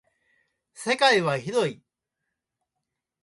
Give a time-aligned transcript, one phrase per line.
[0.73, 1.83] 世界は広い。